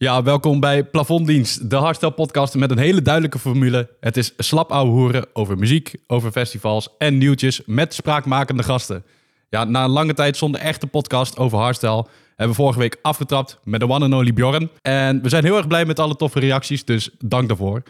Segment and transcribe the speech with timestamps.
[0.00, 3.90] Ja, welkom bij Plafonddienst, de hardstyle podcast met een hele duidelijke formule.
[4.00, 9.04] Het is slap ouwe hoeren over muziek, over festivals en nieuwtjes met spraakmakende gasten.
[9.48, 13.58] Ja, na een lange tijd zonder echte podcast over hardstyle hebben we vorige week afgetrapt
[13.64, 14.70] met de one and only Bjorn.
[14.82, 17.82] En we zijn heel erg blij met alle toffe reacties, dus dank daarvoor.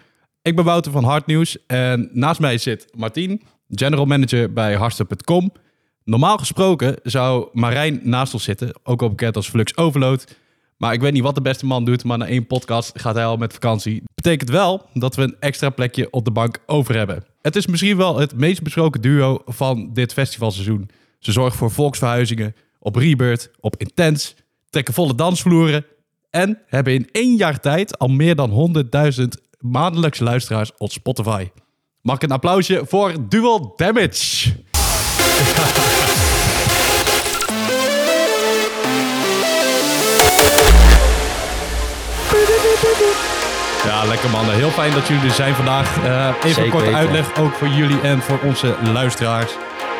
[0.42, 5.52] Ik ben Wouter van Hardnieuws en naast mij zit Martien, general manager bij hardstyle.com.
[6.04, 10.36] Normaal gesproken zou Marijn naast ons zitten, ook al bekend als Flux Overload.
[10.78, 13.24] Maar ik weet niet wat de beste man doet, maar na één podcast gaat hij
[13.24, 14.02] al met vakantie.
[14.14, 17.24] Betekent wel dat we een extra plekje op de bank over hebben.
[17.42, 20.90] Het is misschien wel het meest besproken duo van dit festivalseizoen.
[21.18, 24.34] Ze zorgen voor volksverhuizingen, op Rebirth, op Intens,
[24.70, 25.86] trekken volle dansvloeren
[26.30, 28.74] en hebben in één jaar tijd al meer dan
[29.20, 29.24] 100.000
[29.58, 31.48] maandelijkse luisteraars op Spotify.
[32.02, 34.54] Mag ik een applausje voor Dual Damage?
[43.98, 44.54] Ja, lekker mannen.
[44.54, 46.04] Heel fijn dat jullie er zijn vandaag.
[46.04, 46.98] Eh, even Zeker een korte weten.
[47.00, 49.52] uitleg ook voor jullie en voor onze luisteraars.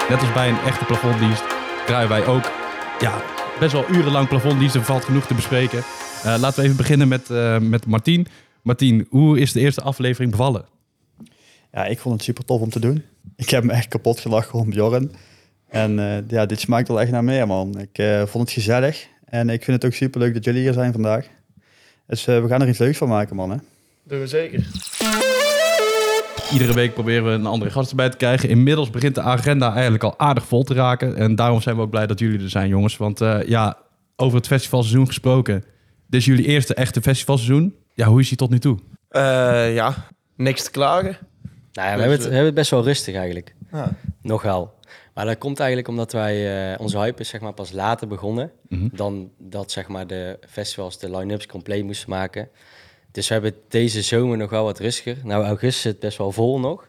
[0.08, 1.42] Net als bij een echte plafonddienst
[1.86, 2.50] draaien wij ook
[3.00, 3.22] ja,
[3.60, 4.74] best wel urenlang plafonddienst.
[4.74, 5.78] Er valt genoeg te bespreken.
[5.78, 8.26] Eh, laten we even beginnen met, eh met Martien.
[8.62, 10.64] Martien, hoe is de eerste aflevering bevallen?
[11.72, 13.04] Ja, ik vond het super tof om te doen.
[13.36, 15.12] Ik heb me echt kapot gelachen om Bjorn.
[15.68, 17.80] En eh, ja, dit smaakt wel echt naar meer, man.
[17.80, 19.06] Ik eh, vond het gezellig.
[19.24, 21.26] En ik vind het ook super leuk dat jullie hier zijn vandaag.
[22.06, 23.50] Dus we gaan er iets leuks van maken, man.
[23.50, 23.56] Hè?
[24.08, 24.66] Doen we zeker.
[26.52, 28.48] Iedere week proberen we een andere gast erbij te krijgen.
[28.48, 31.16] Inmiddels begint de agenda eigenlijk al aardig vol te raken.
[31.16, 32.96] En daarom zijn we ook blij dat jullie er zijn, jongens.
[32.96, 33.78] Want eh, ja,
[34.16, 35.64] over het festivalseizoen gesproken.
[36.06, 37.74] Dit is jullie eerste echte festivalseizoen.
[37.94, 38.78] Ja, hoe is die tot nu toe?
[39.08, 39.94] Eh, ja,
[40.36, 41.16] niks te klagen.
[41.72, 43.54] Nou ja, we, hebben het, we hebben het best wel rustig eigenlijk.
[43.72, 43.92] Ja.
[44.22, 44.74] Nog wel.
[45.14, 46.72] Maar dat komt eigenlijk omdat wij...
[46.72, 48.50] eh, onze hype is zeg maar pas later begonnen...
[48.68, 48.88] Mhm.
[48.92, 52.48] dan dat zeg maar de festivals de line-ups compleet moesten maken.
[53.18, 55.16] Dus we hebben deze zomer nog wel wat rustiger.
[55.24, 56.88] Nou, augustus zit best wel vol nog.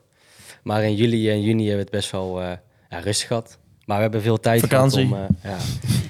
[0.63, 2.51] Maar in juli en juni hebben we het best wel eh,
[2.89, 3.57] ja, rustig gehad.
[3.85, 5.07] Maar we hebben veel tijd Vakantie.
[5.07, 5.35] gehad om...
[5.41, 5.57] eh, ja,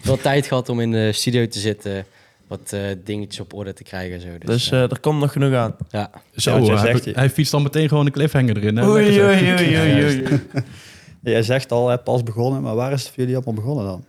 [0.02, 2.06] veel tijd gehad om in de studio te zitten...
[2.48, 4.28] wat eh, dingetjes op orde te krijgen en zo.
[4.28, 5.76] Dus, Dus eh, eh, er komt nog genoeg aan.
[5.90, 6.10] ja.
[6.36, 8.78] Zo, Ja, hij, zegt, je- hij fietst dan meteen gewoon een cliffhanger erin.
[8.78, 8.88] Hè?
[8.88, 10.24] Oei, oei, oei, oei.
[11.34, 12.62] Jij zegt al, hè, pas begonnen.
[12.62, 14.04] Maar waar is het voor jullie allemaal begonnen dan?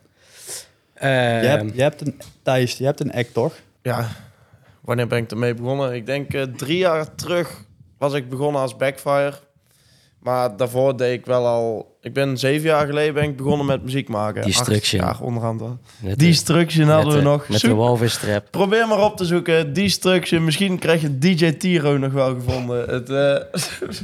[0.95, 3.55] je, Ehm, hebt, je hebt een, Thijs, je hebt een act, toch?
[3.83, 4.09] Ja,
[4.91, 5.95] wanneer ben ik ermee begonnen?
[5.95, 7.65] Ik denk eh, drie jaar terug
[7.99, 9.33] was ik begonnen als backfire.
[10.23, 11.99] Maar daarvoor deed ik wel al...
[12.01, 14.43] Ik ben zeven jaar geleden ben ik begonnen met muziek maken.
[14.43, 15.01] Destruction.
[15.03, 15.79] Acht jaar onderhand wel.
[15.99, 17.49] met de- Destruction hadden met we de- nog.
[17.49, 18.47] Met Zoek- de walvis trap.
[18.51, 19.73] Probeer maar op te zoeken.
[19.73, 20.45] Destruction.
[20.45, 22.89] Misschien krijg je DJ Tiro nog wel gevonden.
[22.89, 23.35] Het, eh,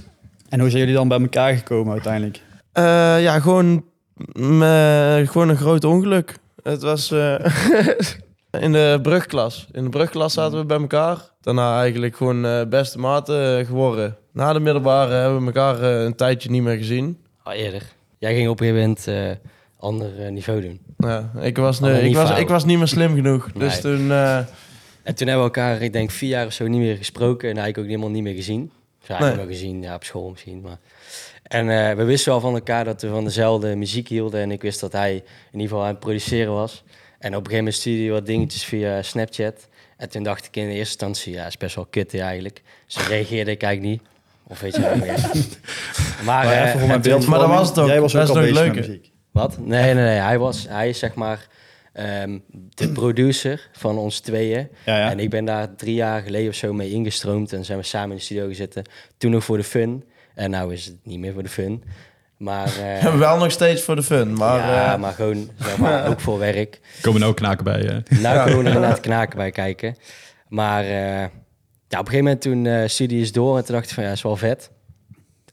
[0.48, 2.40] En hoe zijn jullie dan bij elkaar gekomen uiteindelijk?
[2.72, 3.84] Eh, ja, gewoon,
[4.32, 6.36] me- gewoon een groot ongeluk.
[6.62, 7.34] Het was eh,
[8.60, 9.66] in de brugklas.
[9.72, 11.18] In de brugklas zaten we bij elkaar.
[11.40, 14.16] Daarna eigenlijk gewoon eh, beste maten eh, geworden.
[14.32, 17.18] Na de middelbare hebben we elkaar eh, een tijdje niet meer gezien.
[17.42, 17.82] Al eerder.
[18.18, 19.40] Jij ging op een gegeven moment
[19.78, 20.80] ander niveau doen.
[20.98, 23.52] Ja, ik, was, ik, was, ik was niet meer slim genoeg.
[23.52, 24.10] Dus toen...
[24.10, 27.48] En toen hebben we elkaar, ik denk, vier jaar of zo niet meer gesproken.
[27.48, 28.70] En eigenlijk ook helemaal niet meer gezien.
[29.08, 29.28] Nee.
[29.28, 30.60] niet meer gezien, ja, op school misschien.
[30.60, 30.78] Maar...
[31.42, 34.40] En we wisten wel van elkaar dat we van dezelfde muziek hielden.
[34.40, 36.84] En ik wist dat hij in ieder geval aan het produceren was.
[37.18, 39.68] En op een gegeven moment stuurde hij wat dingetjes via Snapchat.
[39.96, 42.62] En toen dacht ik in de eerste instantie, ja, is best wel kut eigenlijk.
[42.84, 44.10] Dus toen reageerde ik eigenlijk niet.
[44.48, 45.18] Of weet je wel meer.
[46.24, 47.26] Maar, Maar even en mijn beeld.
[47.26, 47.88] Maar dat was het ook.
[47.88, 49.10] Jij was Dat ook muziek.
[49.30, 49.58] Wat?
[49.58, 50.18] Nee, nee, nee.
[50.18, 51.46] Hij, was, hij is zeg maar
[51.92, 52.38] ehm,
[52.74, 54.68] de producer van ons tweeën.
[54.84, 55.10] Ja, ja.
[55.10, 57.52] En ik ben daar drie jaar geleden of zo mee ingestroomd.
[57.52, 58.84] En zijn we samen in de studio gezeten.
[59.16, 60.04] Toen nog voor de fun.
[60.34, 61.82] En nou is het niet meer voor de fun.
[62.36, 62.68] Maar,
[63.00, 64.34] eh, wel nog steeds voor de fun.
[64.34, 66.80] Maar ja, eh, maar gewoon zeg maar, ook voor werk.
[67.02, 68.18] Komen er ook knaken bij, hè?
[68.20, 69.96] Nou gewoon er inderdaad knaken bij kijken.
[70.48, 71.20] Maar eh,
[71.88, 73.56] ja, op een gegeven moment toen eh studie is door.
[73.56, 74.70] En toen dacht ik van ja, is wel vet.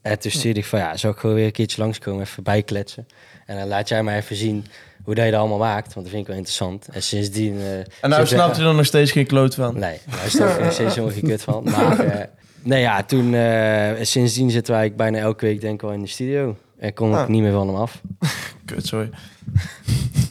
[0.02, 3.06] En toen stuurde ik van ja, zou ik gewoon weer een keertje langskomen, even bijkletsen.
[3.46, 4.66] En dan laat jij mij even zien
[5.04, 5.94] hoe dat je dat allemaal maakt.
[5.94, 6.88] Want dat vind ik wel interessant.
[6.92, 7.58] En sindsdien...
[7.60, 9.78] eh, en nou snapt u er nog steeds geen kloot van.
[9.78, 11.64] Nee, daar is er nog steeds helemaal geen kut van.
[11.64, 12.24] Maar eh,
[12.62, 13.34] nee, ja, toen...
[13.34, 16.56] eh, sindsdien zitten wij bijna elke week denk ik wel in de studio.
[16.78, 17.28] En kon ik Ah.
[17.28, 18.00] niet meer van hem af.
[18.64, 19.10] Kut, sorry.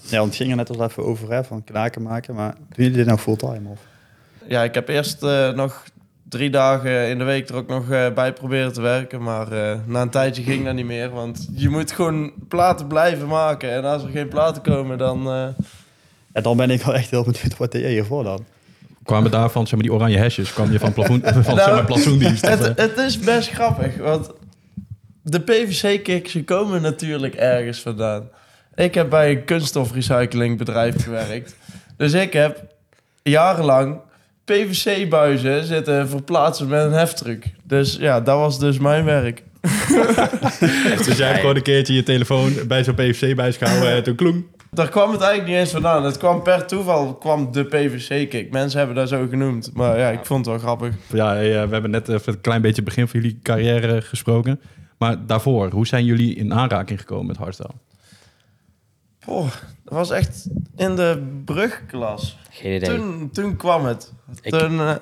[0.04, 2.36] Ja, want het ging er net al even over, hè, van knaken maken.
[2.36, 3.70] Maar doen jullie dit nou fulltime?
[3.70, 3.80] Of?
[4.48, 5.84] Ja, ik heb eerst eh, nog
[6.30, 9.22] drie dagen in de week er ook nog eh, bij proberen te werken.
[9.24, 11.10] Maar eh, na een tijdje ging dat niet meer.
[11.10, 13.72] Want je moet gewoon platen blijven maken.
[13.72, 15.20] En als er geen platen komen, dan...
[15.28, 15.48] eh,
[16.34, 17.58] Ja, dan ben ik wel echt heel benieuwd.
[17.58, 18.46] Wat deed jij hiervoor dan?
[19.04, 21.92] Kwamen daarvan, zeg maar, die oranje hesjes, kwam je van, plafond, van zeg Nou, maar,
[21.92, 24.32] of, het, het is best grappig, want
[25.24, 28.30] de PVC-kicks komen natuurlijk ergens vandaan.
[28.76, 31.56] Ik heb bij een kunststofrecyclingbedrijf gewerkt.
[31.98, 32.64] Dus ik heb
[33.24, 34.00] jarenlang
[34.46, 37.46] PVC-buizen zitten verplaatsen met een heftruck.
[37.64, 39.44] Dus ja, dat was dus mijn werk.
[41.06, 44.48] Dus jij hebt gewoon een keertje je telefoon bij zo'n PVC-buis gehouden en toen kloem.
[44.72, 46.04] Daar kwam het eigenlijk niet eens vandaan.
[46.04, 48.52] Het kwam per toeval, kwam de PVC-kick.
[48.52, 49.72] Mensen hebben dat zo genoemd.
[49.74, 50.96] Maar ja, ik vond het wel grappig.
[51.12, 54.60] Ja, we hebben net even een klein beetje het begin van jullie carrière gesproken.
[55.04, 57.70] Maar daarvoor, hoe zijn jullie in aanraking gekomen met hardstyle?
[59.26, 59.48] Oh,
[59.84, 62.38] dat was echt in de brugklas.
[62.50, 62.96] Geen idee.
[62.96, 64.14] Toen, toen kwam het.
[64.42, 64.96] Ik- Toen eh,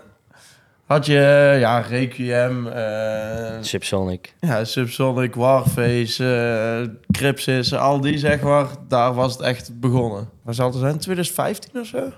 [0.86, 4.36] had je eh, ja, Requiem, eh, Subsonic.
[4.39, 8.68] ja, Subsonic, Warface, Crypsis, al die zeg maar.
[8.88, 10.30] Daar was het echt begonnen.
[10.42, 10.98] Waar zal het zijn?
[10.98, 12.12] 2015 of zo?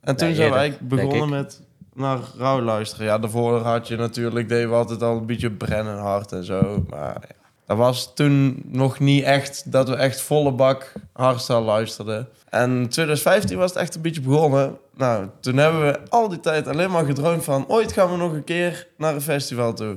[0.00, 1.62] En toen Nee, zijn denk begonnen met
[1.94, 3.06] naar Rauw luisteren.
[3.06, 6.84] Ja, daarvoor had je natuurlijk, deden we altijd al een beetje brennenhard en zo.
[6.88, 7.34] Maar ja,
[7.66, 12.28] dat was toen nog niet echt, dat we echt volle bak hardstyle luisterden.
[12.48, 14.76] En 2015 was het echt een beetje begonnen.
[14.96, 17.64] Nou, toen hebben we al die tijd alleen maar gedroomd van...
[17.68, 19.96] ooit gaan we nog een keer naar een festival toe.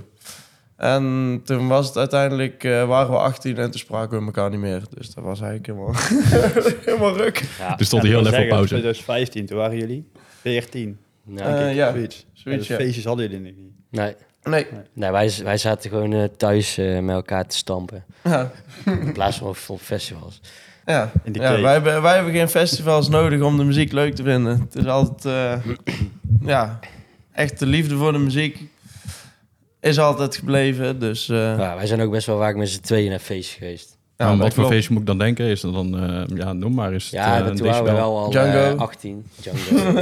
[0.76, 4.60] En toen was het uiteindelijk, eh, waren we 18 en toen spraken we elkaar niet
[4.60, 4.82] meer.
[4.90, 5.94] Dus dat was eigenlijk helemaal,
[6.86, 7.44] helemaal ruk.
[7.60, 7.76] Ja.
[7.76, 8.68] Dus stond Ja, heel even op pauze.
[8.68, 10.08] zeggen, 2015, toen waren jullie
[10.42, 10.98] 14.
[11.28, 12.26] Nou, Eh, ja, zoiets.
[12.34, 13.56] zoiets, Ja, feestjes hadden jullie niet.
[13.92, 14.16] nee.
[14.44, 18.04] Nee, nee, wij, wij zaten gewoon eh, thuis eh, met elkaar te stampen.
[18.24, 18.52] ja.
[18.86, 20.42] In plaats van op, festivals.
[20.86, 24.60] Ja, wij, hebben, wij hebben geen festivals nodig om de muziek leuk te vinden.
[24.60, 25.26] Het is altijd,
[25.66, 25.74] eh,
[26.42, 26.80] ja,
[27.32, 28.62] echt de liefde voor de muziek
[29.80, 31.00] is altijd gebleven.
[31.00, 33.98] Dus eh, Ja, wij zijn ook best wel vaak met z'n tweeën naar feestjes geweest.
[34.18, 35.46] ja, dat wat voor feestje moet ik dan denken?
[35.46, 37.10] Is dat dan, eh, ja, noem maar eens.
[37.10, 37.94] Ja, het, toen waren we decibel.
[37.94, 38.58] wel al Django.
[38.58, 39.26] eh, 18.
[39.42, 40.02] Django.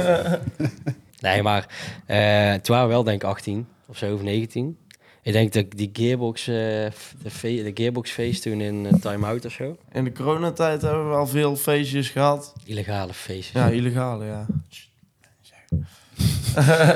[1.20, 1.66] nee, maar
[2.06, 4.76] eh, toen waren we wel denk ik 18 of zo, of 19.
[5.22, 6.92] Ik denk dat die Gearbox, eh, de,
[7.40, 9.76] de Gearbox feest toen in eh, Time Out of zo.
[9.92, 12.52] In de coronatijd hebben we al veel feestjes gehad.
[12.64, 13.62] Illegale feestjes.
[13.62, 14.46] Ja, illegale, ja.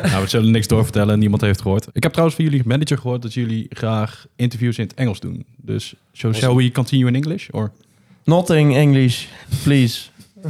[0.02, 1.18] Nou, we zullen niks doorvertellen.
[1.18, 1.86] Niemand heeft gehoord.
[1.92, 5.46] Ik heb trouwens van jullie manager gehoord dat jullie graag interviews in het Engels doen.
[5.56, 7.48] Dus, so shall we continue in English?
[7.50, 7.72] Or?
[8.24, 9.26] Nothing English,
[9.62, 10.08] please.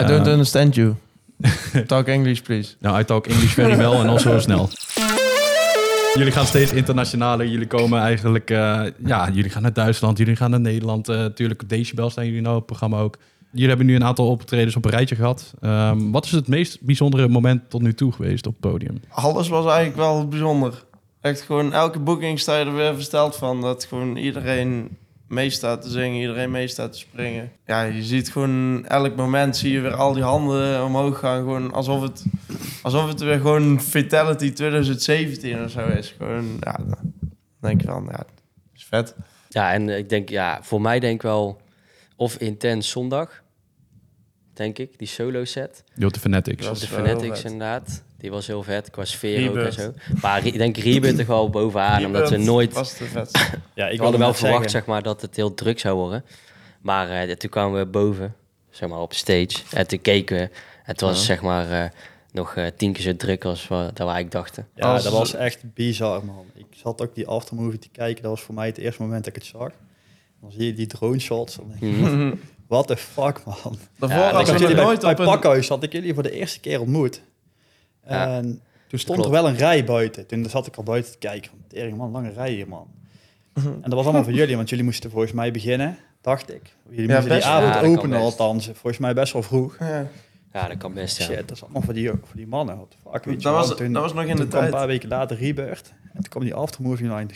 [0.00, 0.94] I don't understand you.
[1.86, 2.74] Talk English, please.
[2.78, 4.68] Nou, I talk English very well en also snel.
[6.14, 7.46] Jullie gaan steeds internationaler.
[7.46, 8.50] Jullie komen eigenlijk...
[8.50, 10.18] eh, ja, jullie gaan naar Duitsland.
[10.18, 11.08] Jullie gaan naar Nederland.
[11.08, 13.16] eh natuurlijk, Decibel staan jullie nou op het programma ook.
[13.52, 15.54] Jullie hebben nu een aantal optredens op een rijtje gehad.
[15.60, 19.00] Ehm, wat is het meest bijzondere moment tot nu toe geweest op het podium?
[19.08, 20.84] Alles was eigenlijk wel bijzonder.
[21.20, 23.60] Echt gewoon elke boeking sta je er weer versteld van.
[23.60, 24.96] Dat gewoon iedereen
[25.30, 27.52] mee te zingen, iedereen mee staat te springen.
[27.66, 31.38] Ja, je ziet gewoon elk moment zie je weer al die handen omhoog gaan.
[31.38, 32.24] Gewoon alsof het,
[32.82, 36.14] alsof het weer gewoon Fatality 2017 of zo is.
[36.18, 37.12] Gewoon, ja, dan
[37.60, 38.24] denk je van, ja,
[38.74, 39.14] is vet.
[39.48, 41.60] Ja, en ik denk, ja, voor mij denk ik wel
[42.16, 43.42] of Intens Zondag,
[44.60, 45.84] denk ik, die solo set.
[45.94, 46.68] De Fanatics.
[46.68, 48.02] Of de Fanatics inderdaad.
[48.18, 49.92] Die was heel vet, qua sfeer ook en zo.
[50.20, 52.72] Maar ik denk Rebirth toch wel bovenaan, omdat we nooit...
[52.72, 53.30] Was de vet.
[53.74, 56.24] Ja, ik we hadden wel verwacht zeggen, zeg maar, dat het heel druk zou worden.
[56.80, 58.34] Maar eh, toen kwamen we boven,
[58.70, 59.56] zeg maar, op stage.
[59.72, 60.50] En toen keken we.
[60.82, 61.24] Het was Ja.
[61.24, 61.90] zeg maar eh,
[62.32, 64.68] nog eh, tien keer zo druk als we, dat we eigenlijk dachten.
[64.74, 66.44] Ja, Als- dat was echt bizar, man.
[66.54, 68.22] Ik zat ook die aftermovie te kijken.
[68.22, 69.70] Dat was voor mij het eerste moment dat ik het zag.
[70.40, 71.56] Dan zie je die drone shots.
[71.56, 72.34] Dan denk je, Mhm.
[72.70, 73.78] What the fuck, man.
[73.98, 75.24] Daarvoor Ja, Ik jullie bij, nooit bij op een...
[75.24, 77.22] Pakhuis had ik jullie voor de eerste keer ontmoet.
[78.06, 79.34] Ja, En toen stond klopt.
[79.34, 80.26] er wel een rij buiten.
[80.26, 81.50] Toen zat ik al buiten te kijken.
[81.68, 82.86] Tering, man, lange rij hier, man.
[83.54, 86.62] En dat was allemaal voor jullie, want jullie moesten volgens mij beginnen, dacht ik.
[86.90, 88.64] Jullie Ja, moesten die best avond openen, althans.
[88.64, 89.76] Volgens mij best wel vroeg.
[89.78, 90.06] Ja.
[90.52, 91.24] Ja, dat kan best, ja.
[91.24, 92.76] Shit, dat is allemaal voor die, voor die mannen.
[92.76, 94.70] What the fuck, weet Dat was, toen, dat was nog in de kwam een tijd.
[94.70, 95.92] paar weken later Rebirth.
[96.04, 97.26] En toen kwam die aftermovie line.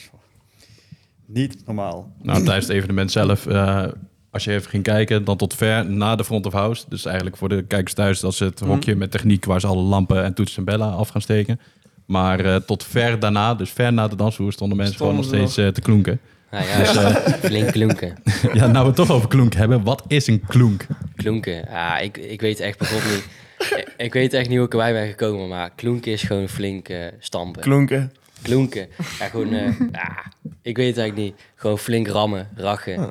[1.27, 2.13] Niet normaal.
[2.23, 3.87] Nou, tijdens het evenement zelf, eh,
[4.35, 6.85] als je even ging kijken, dan tot ver na de front of house.
[6.89, 8.71] Dus eigenlijk voor de kijkers thuis, dat is het Mhm.
[8.71, 11.61] hokje met techniek waar ze alle lampen en toetsen en bellen af gaan steken.
[12.07, 15.45] Maar eh, tot ver daarna, dus ver na de dansvloer, stonden mensen Stonden gewoon nog
[15.47, 16.21] ze steeds eh, te klonken.
[16.51, 18.15] Nou ja, dus, flink klonken.
[18.53, 20.87] ja, nou we het toch over klonk hebben, wat is een klonk?
[21.17, 21.65] Klonken.
[21.71, 23.87] Ja, ik, ik weet echt bijvoorbeeld niet...
[23.97, 26.99] ik, weet echt niet hoe ik erbij ben gekomen, maar klonken is gewoon flink eh,
[27.19, 27.63] stampen.
[27.63, 28.13] Klonken.
[28.43, 28.89] klonken.
[29.19, 29.53] Ja, gewoon...
[29.53, 30.23] eh, ja,
[30.63, 31.35] ik weet het eigenlijk niet.
[31.55, 33.11] Gewoon flink rammen, rachen.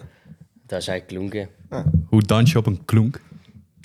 [0.74, 1.50] Daar zei ik klonken.
[2.06, 3.22] Hoe dans je op een klonk?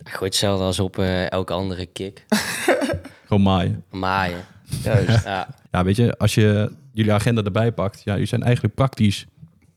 [0.04, 2.24] Gewoon hetzelfde als op eh, elke andere kick.
[3.26, 3.84] Gewoon maaien.
[3.90, 4.38] Maaien.
[4.84, 5.24] Juist.
[5.24, 9.26] Ja, Ja, weet je, als je jullie agenda erbij pakt, ja, jullie zijn eigenlijk praktisch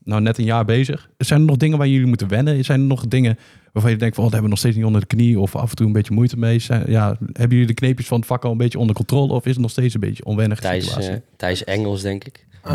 [0.04, 1.10] nou net een jaar bezig.
[1.18, 2.64] Zijn er nog dingen waar jullie moeten wennen?
[2.64, 3.38] Zijn er nog dingen
[3.72, 5.56] waarvan je denkt van, oh, dat hebben we nog steeds niet onder de knie of
[5.56, 6.58] af en toe een beetje moeite mee?
[6.58, 9.44] Zijn, ja, hebben jullie de kneepjes van het vak al een beetje onder controle of
[9.44, 11.10] is het nog steeds een beetje onwennige Thijs, situatie?
[11.10, 12.46] eh, Thijs Engels, denk ik.
[12.62, 12.72] Eh,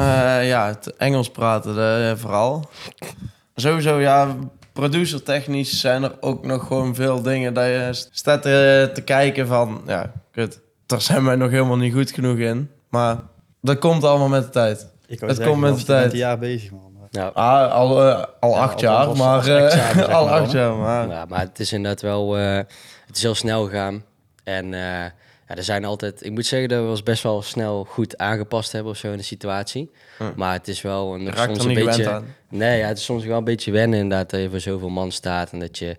[0.48, 2.70] ja, het Engels praten vooral.
[3.62, 4.36] Sowieso, ja,
[4.74, 9.48] producer technisch zijn er ook nog gewoon veel dingen dat je staat te, te kijken
[9.48, 12.70] van, ja, kut, daar zijn wij nog helemaal niet goed genoeg in.
[12.90, 13.18] Maar
[13.62, 14.88] dat komt allemaal met de tijd.
[15.08, 16.12] Ik Het zeggen, komt met de je tijd.
[16.12, 16.92] een jaar bezig, man.
[17.00, 19.48] Maar- Ja, Ah, al, eh, al Ja, acht jaar, maar...
[19.48, 21.08] eh, examen, zeg al maar acht jaar, maar...
[21.08, 22.38] ja, maar het is inderdaad wel...
[22.38, 22.56] eh,
[23.08, 24.04] het is heel snel gegaan.
[24.44, 25.06] En eh,
[25.48, 26.26] ja, er zijn altijd...
[26.26, 29.18] Ik moet zeggen dat we ons best wel snel goed aangepast hebben of zo in
[29.18, 29.92] de situatie.
[30.18, 30.24] Hm.
[30.36, 32.10] Maar het is wel een, raakt soms er een beetje...
[32.10, 32.26] aan.
[32.50, 35.12] Nee, ja, het is soms wel een beetje wennen inderdaad dat je voor zoveel man
[35.12, 35.96] staat en dat je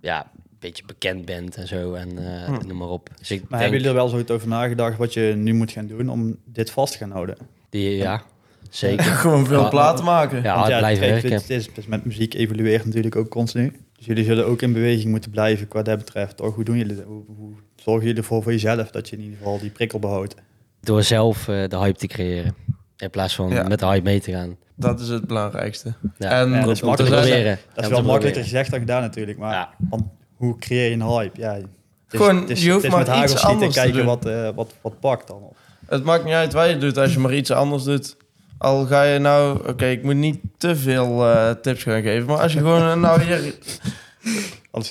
[0.00, 2.66] ja, een beetje bekend bent en zo en eh, Hm.
[2.66, 3.08] noem maar op.
[3.18, 5.70] Dus ik Maar denk, hebben jullie er wel zoiets over nagedacht wat je nu moet
[5.72, 7.36] gaan doen om dit vast te gaan houden?
[7.70, 8.22] die, ja,
[8.70, 9.04] zeker.
[9.22, 9.68] Gewoon veel Ja.
[9.68, 10.42] platen maken.
[10.42, 11.32] Ja, blijven kijk, werken.
[11.40, 13.72] Het is, het is met muziek evolueert natuurlijk ook continu.
[14.06, 16.36] Jullie zullen ook in beweging moeten blijven qua dat betreft.
[16.36, 16.54] Toch?
[16.54, 17.04] Hoe doen jullie dat?
[17.04, 20.34] Hoe, hoe zorgen jullie ervoor voor jezelf dat je in ieder geval die prikkel behoudt?
[20.80, 22.54] Door zelf eh, de hype te creëren.
[22.96, 23.62] In plaats van Ja.
[23.68, 24.56] met de hype mee te gaan.
[24.74, 25.94] Dat is het belangrijkste.
[26.18, 27.14] Ja, En Ja, dat is te makkelijk.
[27.14, 27.58] proberen.
[27.74, 29.38] Dat is wel te makkelijker gezegd dan gedaan natuurlijk.
[29.38, 29.70] Maar Ja.
[29.90, 30.02] want
[30.34, 31.40] hoe creëer je een hype?
[31.40, 31.64] Ja, het
[32.10, 34.06] is, Gewoon, het is, je hoeft het is maar met iets anders te kijken doen.
[34.06, 35.42] wat, eh, wat, wat pakt dan.
[35.86, 38.16] Het maakt niet uit wat je doet als je maar iets anders doet.
[38.58, 39.68] Al ga je nou...
[39.68, 42.26] Oké, ik moet niet te veel eh, tips gaan geven.
[42.26, 42.82] Maar als je gewoon...
[42.82, 43.54] eh, nou hier,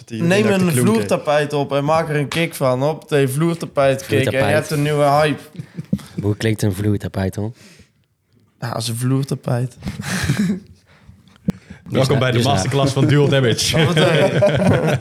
[0.27, 2.83] neem een vloertapijt op en maak er een kick van.
[2.83, 4.53] Op de vloertapijt kick en je Vloertapijt.
[4.55, 5.41] hebt een nieuwe hype.
[6.21, 7.53] Hoe klinkt een vloeitapijt dan?
[8.59, 9.77] Ja, als een vloertapijt.
[11.89, 13.77] Welkom bij de Dus, masterclass van Dual Damage.
[13.77, 14.97] Je?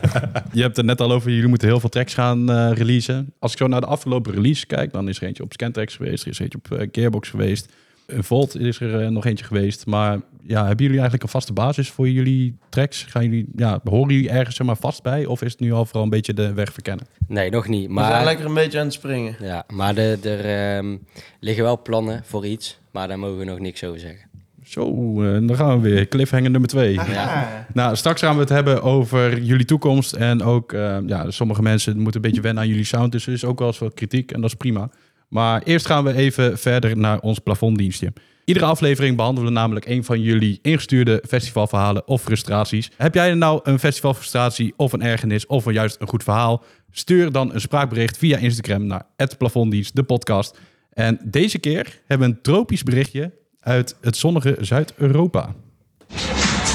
[0.51, 3.33] Je hebt het net al over, jullie moeten heel veel tracks gaan eh, releasen.
[3.39, 6.23] Als ik zo naar de afgelopen release kijk, dan is er eentje op Scantracks geweest,
[6.23, 7.69] er is eentje op Gearbox geweest.
[8.05, 9.85] Een Volt is er eh, nog eentje geweest.
[9.85, 13.03] Maar ja, hebben jullie eigenlijk een vaste basis voor jullie tracks?
[13.03, 15.25] Gaan jullie, ja, horen jullie ergens zeg maar, vast bij?
[15.25, 17.05] Of is het nu al vooral een beetje de weg verkennen?
[17.27, 17.87] Nee, nog niet.
[17.87, 19.35] We zijn Maar, lekker een beetje aan het springen.
[19.39, 20.97] ja, maar de- er ehm,
[21.39, 22.79] liggen wel plannen voor iets.
[22.91, 24.29] Maar daar mogen we nog niks over zeggen.
[24.63, 24.89] Zo,
[25.23, 26.07] eh, dan gaan we weer.
[26.07, 26.93] Cliffhanger nummer twee.
[26.93, 27.65] Ja.
[27.73, 30.13] Nou, straks gaan we het hebben over jullie toekomst.
[30.13, 33.11] En ook, eh, ja, sommige mensen moeten een beetje wennen aan jullie sound.
[33.11, 34.89] Dus er is ook wel eens wat kritiek en dat is prima.
[35.27, 38.13] Maar eerst gaan we even verder naar ons plafonddienstje.
[38.45, 42.91] Iedere aflevering behandelen we namelijk een van jullie ingestuurde festivalverhalen of frustraties.
[42.97, 46.63] Heb jij nou een festivalfrustratie of een ergernis of juist een goed verhaal?
[46.91, 50.59] Stuur dan een spraakbericht via Instagram naar het plafonddienst, de podcast.
[50.93, 55.53] En deze keer hebben we een tropisch berichtje uit het zonnige Zuid-Europa.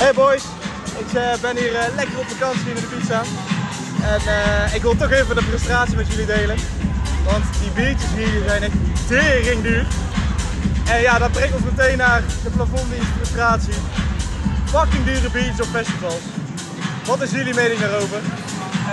[0.03, 0.45] Hey boys,
[0.99, 3.23] ik eh, ben hier eh, lekker op vakantie in de pizza.
[4.03, 6.57] En eh, ik wil toch even de frustratie met jullie delen.
[7.25, 8.77] Want die biertjes hier zijn echt
[9.09, 9.87] tering duur.
[10.91, 13.75] En ja, dat brengt ons meteen naar de plafonddienst frustratie.
[14.65, 16.23] Fucking dure biertjes op festivals.
[17.07, 18.21] Wat is jullie mening daarover?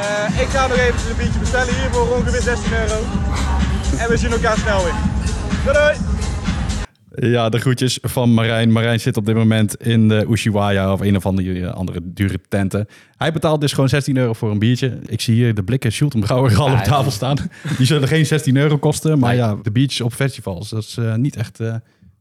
[0.01, 2.99] Eh, ik ga nog even een biertje bestellen hier voor ongeveer 16 euro.
[3.97, 4.93] En we zien elkaar snel weer.
[5.63, 5.95] Doei doei!
[7.19, 8.71] Ja, de groetjes van Marijn.
[8.71, 12.87] Marijn zit op dit moment in de Ushuaia of een of andere, andere dure tenten.
[13.17, 14.99] Hij betaalt dus gewoon 16 euro voor een biertje.
[15.05, 17.37] Ik zie hier de blikken Schulten Brouwer al op tafel staan.
[17.77, 19.19] Die zullen geen 16 euro kosten.
[19.19, 21.75] Maar ja, de biertjes op festivals, dat is eh, niet echt eh,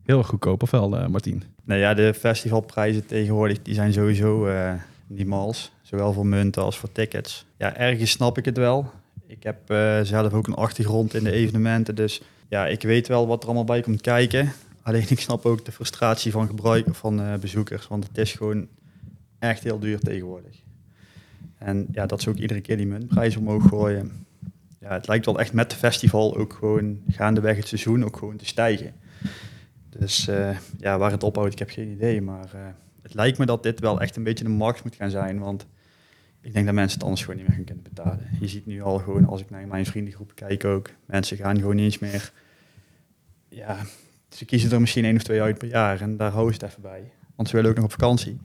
[0.05, 0.63] heel goedkoop.
[0.63, 1.43] Of wel, eh, Martien?
[1.65, 4.73] Nou ja, de festivalprijzen tegenwoordig die zijn sowieso eh,
[5.07, 5.73] niet mals.
[5.83, 7.47] Zowel voor munten als voor tickets.
[7.59, 8.91] Ja, ergens snap ik het wel.
[9.27, 11.95] Ik heb eh, zelf ook een achtergrond in de evenementen.
[11.95, 14.53] Dus ja, ik weet wel wat er allemaal bij komt kijken.
[14.87, 17.89] Alleen ik snap ook de frustratie van gebruik van eh, bezoekers.
[17.89, 18.69] Want het is gewoon
[19.39, 20.63] echt heel duur tegenwoordig.
[21.59, 24.27] En ja, dat ze ook iedere keer die muntprijs omhoog gooien.
[24.81, 28.37] Ja, het lijkt wel echt met de festival ook gewoon gaandeweg het seizoen ook gewoon
[28.37, 28.95] te stijgen.
[29.91, 32.23] Dus eh, ja, waar het ophoudt, ik heb geen idee.
[32.23, 32.61] Maar eh,
[33.03, 35.39] het lijkt me dat dit wel echt een beetje de markt moet gaan zijn.
[35.39, 35.67] Want
[36.41, 38.29] ik denk dat mensen het anders gewoon niet meer gaan kunnen betalen.
[38.41, 41.77] Je ziet nu al gewoon, als ik naar mijn vriendengroep kijk ook, mensen gaan gewoon
[41.77, 42.33] niet eens meer...
[43.49, 43.79] Ja,
[44.37, 46.71] ze kiezen er misschien één of twee uit per jaar en daar houden ze het
[46.71, 47.13] even bij.
[47.37, 48.39] Want ze willen ook nog op vakantie.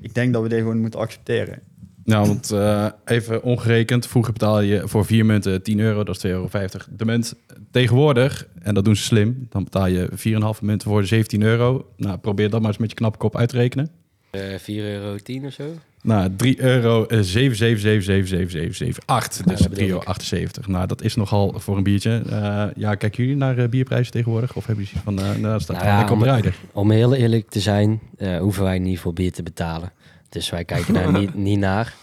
[0.00, 1.62] Ik denk dat we dit gewoon moeten accepteren.
[2.04, 4.06] Nou, want eh, even ongerekend.
[4.06, 6.48] Vroeger betaalde je voor vier munten 10 euro, dat is 2,50 euro
[6.90, 7.34] de munt.
[7.70, 10.08] Tegenwoordig, en dat doen ze slim, dan betaal je
[10.56, 11.92] 4,5 munten voor 17 euro.
[11.96, 13.90] Nou, probeer dat maar eens met je knappe kop uit te rekenen.
[14.30, 15.64] Eh 4,10 euro of zo.
[16.02, 19.36] Nou, 3 euro, 7, 7, 7, 7, 7, 7, 7, 8.
[19.36, 20.66] Dus dat bedoel 3 euro 78.
[20.68, 22.22] Nou, dat is nogal voor een biertje.
[22.30, 24.54] Eh, ja, kijken jullie naar eh, bierprijzen tegenwoordig?
[24.56, 26.54] Of hebben jullie van, eh nou, dat staat Nou ja, om- rijder?
[26.72, 29.92] Om heel eerlijk te zijn, eh, hoeven wij niet voor bier te betalen.
[30.28, 31.94] Dus wij kijken daar niet, niet naar.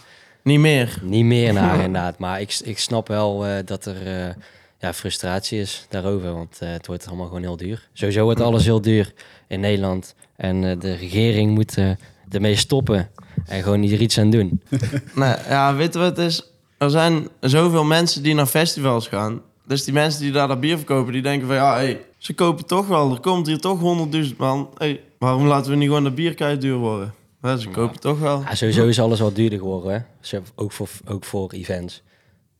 [0.42, 0.98] Niet meer.
[1.02, 2.18] Niet meer naar inderdaad.
[2.18, 4.34] Maar ik, ik snap wel eh, dat er eh,
[4.80, 6.32] ja, frustratie is daarover.
[6.32, 7.88] Want eh, het wordt allemaal gewoon heel duur.
[7.92, 9.12] Sowieso wordt alles heel duur
[9.48, 10.14] in Nederland.
[10.36, 11.90] En eh, de regering moet eh,
[12.30, 13.08] ermee stoppen.
[13.46, 14.62] En gewoon hier iets aan doen.
[15.14, 16.52] Nou ja, weet je wat het is?
[16.78, 19.42] Er zijn zoveel mensen die naar festivals gaan.
[19.66, 22.66] Dus die mensen die daar dat bier verkopen, die denken van ja, hey, ze kopen
[22.66, 23.12] toch wel.
[23.12, 24.68] Er komt hier toch 100.000 man.
[24.76, 27.14] Hey, waarom laten we niet gewoon dat bier keihard duur worden?
[27.42, 28.40] Ja, ze kopen toch wel.
[28.40, 30.38] Ja, sowieso is alles wel duurder geworden, hè?
[30.54, 32.02] Ook voor, ook voor events.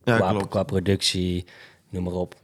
[0.03, 0.47] Ja, qua, klopt.
[0.47, 1.45] qua productie,
[1.89, 2.35] noem maar op.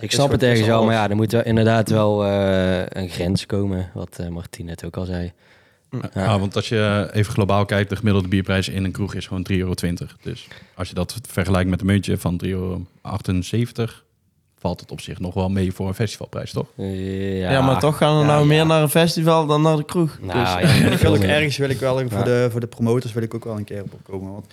[0.00, 3.90] ik snap het ergens wel maar ja, er moet inderdaad wel eh, een grens komen,
[3.94, 5.32] wat eh Martien net ook al zei.
[6.14, 6.38] Ja.
[6.38, 9.56] want als je even globaal kijkt, de gemiddelde bierprijs in een kroeg is gewoon 3,20
[9.58, 9.74] euro.
[10.22, 12.86] Dus als je dat vergelijkt met een muntje van 3,78 euro,
[14.58, 16.66] valt het op zich nog wel mee voor een festivalprijs, toch?
[16.76, 18.46] Eh, Ja, maar toch gaan we Ja, nou ja.
[18.46, 20.18] meer naar een festival dan naar de kroeg.
[20.20, 22.22] Nou, dus, ja, ik wil ook ergens wil ik wel voor, Ja.
[22.24, 24.32] de, voor de promotors wil ik ook wel een keer op komen.
[24.32, 24.46] Want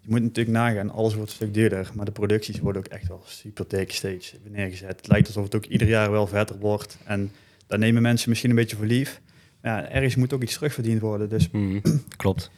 [0.00, 3.08] je moet natuurlijk nagaan, alles wordt een stuk duurder, maar de producties worden ook echt
[3.08, 4.96] wel super dik steeds neergezet.
[4.96, 6.96] Het lijkt alsof het ook ieder jaar wel vetter wordt.
[7.04, 7.32] En
[7.66, 9.20] daar nemen mensen misschien een beetje voor lief.
[9.62, 11.28] Ja, ergens moet ook iets terugverdiend worden.
[11.28, 11.78] Dus Mhm,
[12.16, 12.50] klopt.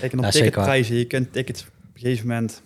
[0.00, 2.62] kijk, en op Ja, ticketprijzen, je kunt tickets op een gegeven moment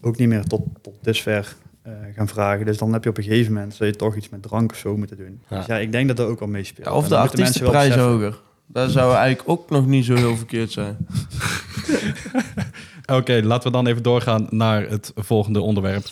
[0.00, 2.66] ook niet meer tot, tot dusver eh, gaan vragen.
[2.66, 4.78] Dus dan heb je op een gegeven moment, zul je toch iets met drank of
[4.78, 5.40] zo moeten doen.
[5.48, 5.56] Ja.
[5.56, 6.86] Dus ja, ik denk dat dat ook wel meespeelt.
[6.86, 8.40] Ja, of de artiestenprijs hoger.
[8.66, 10.96] Dat zou eigenlijk ook nog niet zo heel verkeerd zijn.
[13.12, 16.04] Oké, laten we dan even doorgaan naar het volgende onderwerp.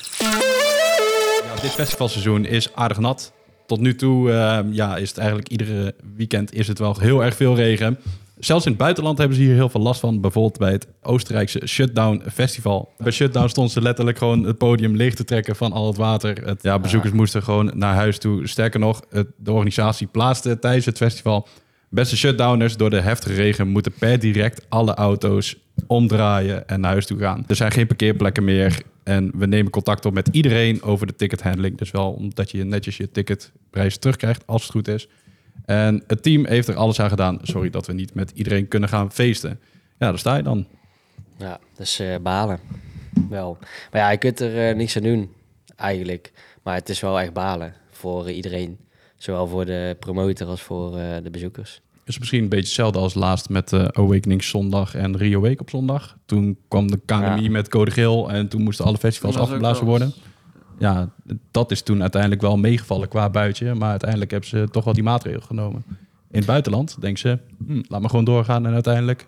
[1.44, 3.32] Ja, dit festivalseizoen is aardig nat.
[3.66, 7.34] Tot nu toe eh, ja, is het eigenlijk iedere weekend is het wel heel erg
[7.36, 7.98] veel regen.
[8.38, 10.20] Zelfs in het buitenland hebben ze hier heel veel last van.
[10.20, 12.92] Bijvoorbeeld bij het Oostenrijkse Shutdown Festival.
[12.98, 16.46] Bij Shutdown stond ze letterlijk gewoon het podium leeg te trekken van al het water.
[16.46, 18.46] Het, ja, bezoekers moesten gewoon naar huis toe.
[18.48, 21.48] Sterker nog, het, de organisatie plaatste tijdens het festival
[21.92, 25.56] Beste shutdowners, door de heftige regen moeten per direct alle auto's
[25.86, 27.44] omdraaien en naar huis toe gaan.
[27.46, 31.78] Er zijn geen parkeerplekken meer en we nemen contact op met iedereen over de tickethandling.
[31.78, 35.08] Dus wel omdat je netjes je ticketprijs terugkrijgt als het goed is.
[35.64, 37.38] En het team heeft er alles aan gedaan.
[37.42, 39.60] Sorry dat we niet met iedereen kunnen gaan feesten.
[39.98, 40.66] Ja, daar sta je dan.
[41.36, 41.60] Ja,
[41.98, 42.60] eh, balen.
[43.28, 43.58] Wel.
[43.90, 45.32] Maar ja, je kunt er eh, niks aan doen,
[45.76, 46.32] eigenlijk.
[46.62, 48.78] Maar het is wel echt balen voor iedereen.
[49.22, 51.80] Zowel voor de promotor als voor eh, de bezoekers.
[52.04, 55.70] is misschien een beetje hetzelfde als laatst met eh Awakening zondag en Rio Week op
[55.70, 56.16] zondag.
[56.26, 57.50] Toen kwam de KNMI Ja.
[57.50, 60.12] met code geel en toen moesten alle festivals afgeblazen worden.
[60.78, 61.10] Ja,
[61.50, 63.74] dat is toen uiteindelijk wel meegevallen qua buitje.
[63.74, 65.84] Maar uiteindelijk hebben ze toch wel die maatregel genomen.
[66.30, 68.66] In het buitenland denken ze, hm, laat maar gewoon doorgaan.
[68.66, 69.26] En uiteindelijk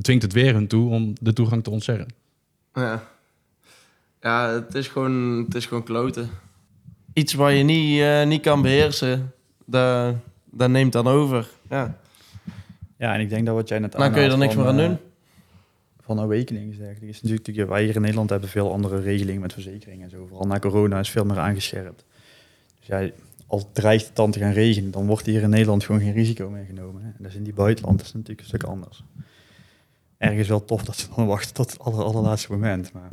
[0.00, 2.06] dwingt het weer hun toe om de toegang te ontzeggen.
[2.74, 3.02] Ja,
[4.20, 6.28] ja het, is gewoon, het is gewoon kloten.
[7.14, 9.32] Iets waar je niet, eh, niet kan beheersen,
[9.64, 10.14] dat,
[10.50, 11.48] dat neemt dan over.
[11.70, 11.98] Ja.
[12.98, 14.78] Ja, en ik denk dat wat jij net Dan kun je er niks meer aan
[14.78, 14.98] eh, doen.
[16.00, 19.52] Van Awakening is eigenlijk, is natuurlijk, wij hier in Nederland hebben veel andere regelingen met
[19.52, 20.26] verzekeringen en zo.
[20.26, 22.04] Vooral na corona is veel meer aangescherpt.
[22.78, 23.10] Dus ja,
[23.46, 26.50] als dreigt het dan te gaan regenen, dan wordt hier in Nederland gewoon geen risico
[26.50, 27.02] meer genomen.
[27.02, 27.08] Hè.
[27.08, 29.04] En dat is in die buitenland is het natuurlijk een stuk anders.
[30.18, 32.92] Ergens wel tof dat ze dan wachten tot het aller, allerlaatste moment.
[32.92, 33.08] Maar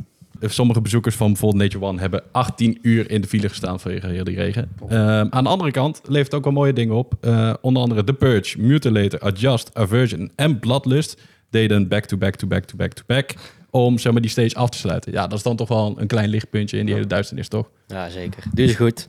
[0.50, 4.24] Sommige bezoekers van bijvoorbeeld Nature One hebben 18 uur in de file gestaan vanwege heel
[4.24, 4.68] die regen.
[4.88, 7.14] Ehm, aan de andere kant levert ook wel mooie dingen op.
[7.20, 13.34] Eh, onder andere The Purge, Mutilator, Adjust, Aversion en Bloodlust deden back-to-back-to-back-to-back-to-back
[13.70, 15.12] om zeg maar, die stage af te sluiten.
[15.12, 17.70] Ja, dat is dan toch wel een klein lichtpuntje in die hele duisternis, toch?
[17.86, 18.42] Ja, zeker.
[18.54, 19.08] Ze goed.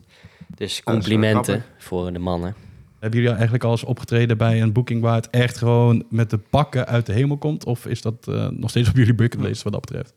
[0.56, 2.56] Dus complimenten voor de mannen.
[3.00, 6.38] Hebben jullie eigenlijk al eens opgetreden bij een boeking waar het echt gewoon met de
[6.38, 7.65] pakken uit de hemel komt?
[7.65, 10.13] Of is dat eh, nog steeds op jullie bucketlist wat dat betreft?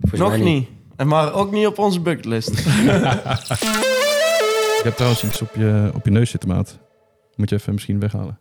[0.00, 0.68] Volgens Nog mij niet.
[0.96, 2.48] En Maar ook niet op onze bucketlist.
[4.78, 6.78] Ik heb trouwens iets op je, op je neus zitten, maat.
[7.36, 8.38] Moet je even misschien weghalen.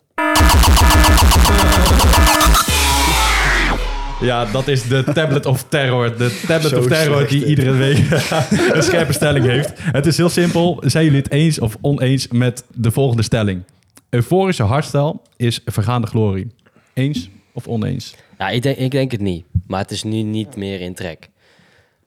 [4.22, 6.18] Ja, dat is de Tablet of Terror.
[6.18, 7.98] De Tablet Zo of Terror slecht, die iedere week
[8.76, 9.72] een scherpe stelling heeft.
[9.76, 10.84] Het is heel simpel.
[10.86, 13.64] Zijn jullie het eens of oneens met de volgende stelling?
[14.10, 16.48] Euforische hardstyle is vergaande glorie.
[16.94, 18.16] Eens of oneens?
[18.38, 19.46] Ja, ik denk, ik denk het niet.
[19.68, 21.30] Maar het is nu niet meer in trek.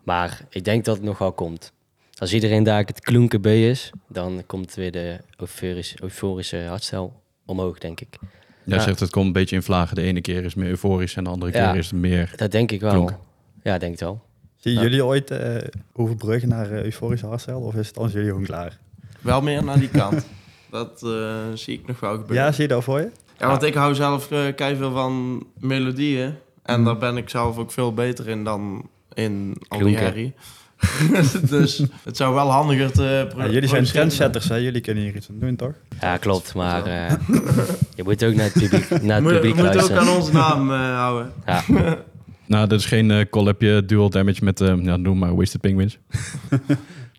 [0.03, 1.73] Maar ik denk dat het nog wel komt.
[2.19, 7.11] Als iedereen daar het klonken bij is, dan komt weer de euforische, euforische hardstyle
[7.47, 8.17] omhoog, denk ik.
[8.65, 8.83] Jij Ja.
[8.85, 9.95] zegt het komt een beetje in vlagen.
[9.97, 11.71] De ene keer is meer euforisch en de andere Ja.
[11.71, 12.33] keer is het meer...
[12.37, 12.91] Dat denk ik wel.
[12.93, 13.19] Klonken.
[13.63, 14.21] Ja, denk het wel.
[14.57, 14.81] Zien Ja.
[14.83, 15.57] jullie ooit eh,
[15.93, 17.57] overbruggen naar uh, euforische hardstyle?
[17.57, 18.79] Of is het dan jullie gewoon klaar?
[19.21, 20.27] Wel meer naar die kant.
[20.71, 22.37] Dat eh, zie ik nog wel gebeuren.
[22.37, 23.11] Ja, Ja, zie je dat voor je?
[23.39, 26.35] want ik hou zelf uh, veel van melodieën.
[26.71, 30.05] En daar ben ik zelf ook veel beter in dan in al die Klonken.
[30.05, 30.35] herrie.
[31.51, 34.57] dus het zou wel handiger te Ja, jullie zijn trendsetters, hè?
[34.57, 35.73] Jullie kunnen hier iets aan doen, toch?
[36.01, 36.55] Ja, klopt.
[36.55, 37.15] Maar eh,
[37.97, 40.03] je moet ook naar het publiek, naar het Moet- We publiek moeten ook luisteren.
[40.03, 41.33] aan onze naam eh, houden.
[41.47, 41.63] Ja,
[42.47, 45.99] Nou, dat is geen collabje dual damage met, eh ja, noem maar Wasted Penguins.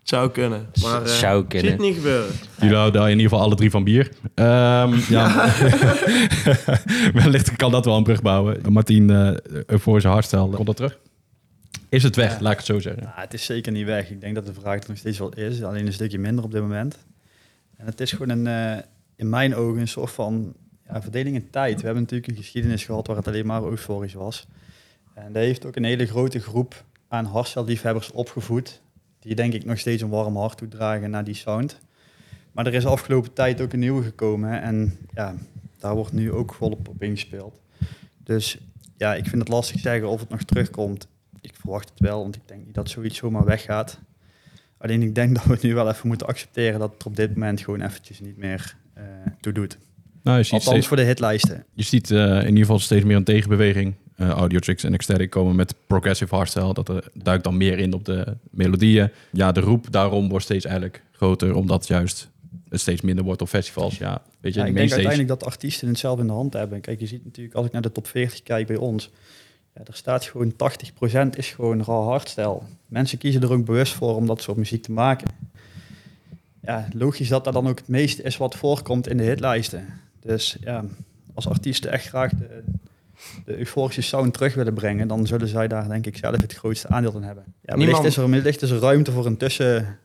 [0.02, 0.68] Het zou kunnen.
[0.82, 1.80] Maar eh, zou zie kunnen.
[1.80, 2.30] niet gebeuren.
[2.60, 4.10] Jullie houden in ieder geval alle drie van bier.
[4.34, 5.52] Ehm, ja.
[7.14, 8.72] Wellicht kan dat wel een brug bouwen.
[8.72, 10.98] Martien, eh voor zijn hardstyle, komt dat terug?
[11.88, 12.38] Is het weg, Ja.
[12.40, 13.02] laat ik het zo zeggen.
[13.02, 14.10] Nou, het is zeker niet weg.
[14.10, 16.52] Ik denk dat de vraag er nog steeds wel is, alleen een stukje minder op
[16.52, 16.98] dit moment.
[17.76, 18.82] En het is gewoon een, eh,
[19.16, 20.52] in mijn ogen een soort van
[20.88, 21.76] ja, verdeling in tijd.
[21.76, 24.46] We hebben natuurlijk een geschiedenis gehad waar het alleen maar euforisch was.
[25.14, 28.80] En dat heeft ook een hele grote groep aan hardstyle-liefhebbers opgevoed.
[29.22, 31.78] Die denk ik nog steeds een warm hart toedragen naar die sound.
[32.52, 34.62] Maar er is afgelopen tijd ook een nieuwe gekomen.
[34.62, 35.34] En ja,
[35.78, 37.60] daar wordt nu ook volop op ingespeeld.
[38.24, 38.58] Dus
[38.96, 41.06] ja, ik vind het lastig zeggen of het nog terugkomt.
[41.40, 44.00] Ik verwacht het wel, want ik denk niet dat zoiets zomaar weggaat.
[44.78, 47.60] Alleen ik denk dat we nu wel even moeten accepteren dat het op dit moment
[47.60, 49.02] gewoon eventjes niet meer eh
[49.40, 49.78] toe doet.
[50.22, 51.64] Nou, je ziet, Althans steeds, voor de hitlijsten.
[51.72, 53.94] je ziet eh, in ieder geval steeds meer een tegenbeweging.
[54.22, 56.74] Eh Audiotrix en Ecstatic komen met progressive hardstyle.
[56.74, 59.10] Dat er, duikt dan meer in op de melodieën.
[59.30, 62.28] Ja, de roep daarom wordt steeds eigenlijk groter, omdat juist
[62.68, 63.98] het steeds minder wordt op festivals.
[63.98, 66.80] Ja, weet je, Ja, ik denk uiteindelijk dat artiesten het zelf in de hand hebben.
[66.80, 69.10] Kijk, je ziet natuurlijk, als ik naar de top 40 kijk bij ons,
[69.74, 72.60] ja, er staat gewoon 80% is gewoon raw hardstyle.
[72.86, 75.28] Mensen kiezen er ook bewust voor om dat soort muziek te maken.
[76.62, 79.86] Ja, logisch dat dat dan ook het meeste is wat voorkomt in de hitlijsten.
[80.20, 80.84] Dus ja,
[81.34, 82.62] als artiesten echt graag de,
[83.44, 86.88] de euforische sound terug willen brengen, dan zullen zij daar denk ik zelf het grootste
[86.88, 87.44] aandeel in hebben.
[87.62, 89.98] Ja, wellicht, is er, wellicht is er ruimte voor een tussen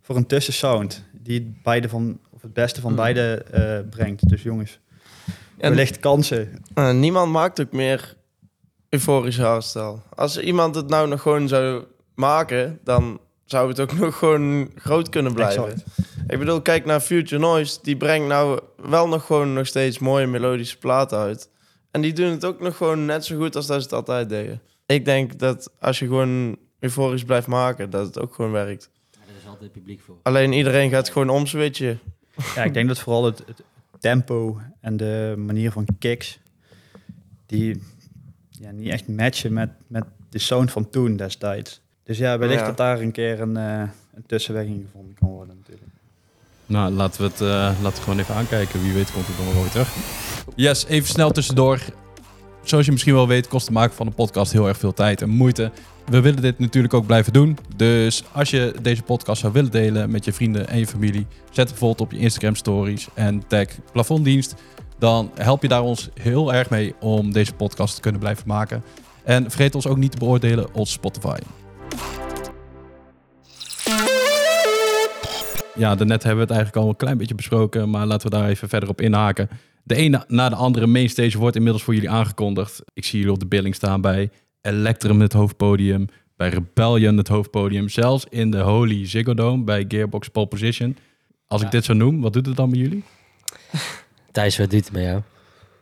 [0.00, 2.98] voor een tussensound die beide van of het beste van Hmm.
[3.00, 4.28] beide eh, brengt.
[4.28, 4.78] Dus jongens,
[5.58, 6.48] En wellicht kansen.
[6.74, 8.14] eh, niemand maakt ook meer
[8.88, 9.96] euforische hardstyle.
[10.14, 15.08] Als iemand het nou nog gewoon zou maken, dan zou het ook nog gewoon groot
[15.08, 15.64] kunnen blijven.
[15.64, 15.84] Exact.
[16.28, 17.78] Ik bedoel, kijk naar Future Noise.
[17.82, 21.48] Die brengt nou wel nog gewoon nog steeds mooie melodische platen uit.
[21.90, 24.28] En die doen het ook nog gewoon net zo goed als dat ze het altijd
[24.28, 24.60] deden.
[24.86, 28.90] Ik denk dat als je gewoon euforisch blijft maken, dat het ook gewoon werkt.
[29.12, 30.16] er is altijd publiek voor.
[30.22, 32.00] Alleen iedereen gaat gewoon omswitchen.
[32.54, 33.62] Ja, ik denk dat vooral het, het
[34.00, 36.38] tempo en de manier van kicks
[37.46, 37.82] die
[38.48, 41.80] ja, niet echt matchen met, met de sound van toen destijds.
[42.02, 42.66] Dus ja, wellicht Ja.
[42.66, 43.82] dat daar een keer een, eh,
[44.14, 45.90] een tussenweg in gevonden kan worden natuurlijk.
[46.66, 47.48] Nou, laten we het eh,
[47.82, 48.82] laten we gewoon even aankijken.
[48.82, 49.88] Wie weet komt het dan wel weer terug.
[50.54, 51.80] Yes, even snel tussendoor.
[52.62, 55.22] Zoals je misschien wel weet, kost het maken van een podcast heel erg veel tijd
[55.22, 55.70] en moeite.
[56.06, 57.58] We willen dit natuurlijk ook blijven doen.
[57.76, 61.68] Dus als je deze podcast zou willen delen met je vrienden en je familie, zet
[61.68, 64.54] bijvoorbeeld op je Instagram stories en tag plafonddienst.
[64.98, 68.82] Dan help je daar ons heel erg mee om deze podcast te kunnen blijven maken.
[69.24, 71.38] En vergeet ons ook niet te beoordelen op Spotify.
[75.74, 78.48] Ja, daarnet hebben we het eigenlijk al een klein beetje besproken, maar laten we daar
[78.48, 79.48] even verder op inhaken.
[79.86, 82.82] De ene na de andere mainstage wordt inmiddels voor jullie aangekondigd.
[82.92, 87.88] Ik zie jullie op de billing staan bij Electrum het hoofdpodium, bij Rebellion het hoofdpodium,
[87.88, 90.96] zelfs in de Holy Ziggo Dome bij Gearbox Pole Position.
[91.46, 91.72] Als ik Ja.
[91.72, 93.04] dit zo noem, wat doet het dan met jullie?
[94.32, 95.20] Thijs, wat doet het met jou?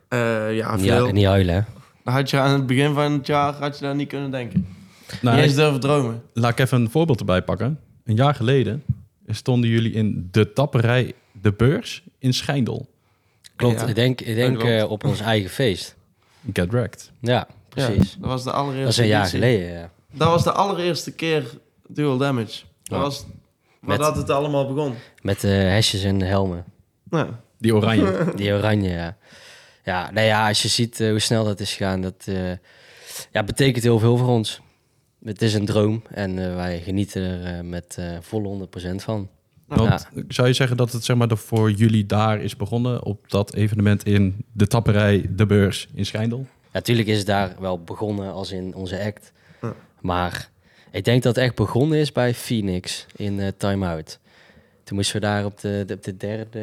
[0.07, 1.11] Eh, ja, Niet, veel.
[1.11, 1.61] niet huilen, hè?
[2.11, 4.67] Had je aan het begin van het jaar had je daar niet kunnen denken.
[5.21, 6.21] Nou, niet eens durven dromen.
[6.33, 7.79] laat ik even een voorbeeld erbij pakken.
[8.03, 8.83] Een jaar geleden
[9.27, 12.93] stonden jullie in de tapperij De Beurs in Schijndel.
[13.55, 13.87] Klopt, Ja.
[13.87, 15.95] ik denk, ik denk eh, op ons eigen feest.
[16.53, 17.11] Get wrecked.
[17.19, 18.11] Ja, precies.
[18.13, 19.89] Ja, dat was de allereerste dat is een jaar geleden, ja.
[20.11, 21.49] Dat was de allereerste keer
[21.87, 22.61] Dual Damage.
[22.83, 22.99] Dat Ja.
[22.99, 23.25] was
[23.79, 24.93] waar Met- dat het allemaal begon.
[25.21, 26.65] Met de hesjes en helmen.
[27.09, 27.39] Ja.
[27.59, 28.25] Die oranje.
[28.35, 29.17] Die oranje, ja.
[29.83, 32.51] Ja, nou ja, als je ziet eh, hoe snel dat is gegaan, dat eh,
[33.31, 34.61] ja, betekent heel veel voor ons.
[35.23, 39.29] Het is een droom en eh, wij genieten er eh, met eh volle 100% van.
[39.75, 43.29] Want zou je zeggen dat het zeg maar, de- voor jullie daar is begonnen op
[43.29, 46.45] dat evenement in de tapperij De Beurs in Schijndel?
[46.71, 49.31] Natuurlijk is het daar wel begonnen als in onze act.
[49.61, 49.73] Ja.
[50.01, 50.49] Maar
[50.91, 54.19] ik denk dat het echt begonnen is bij Phoenix in eh Time Out.
[54.83, 56.59] Toen moesten we daar op de, de, op de derde